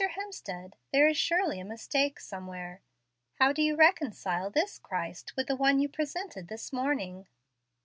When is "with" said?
5.37-5.45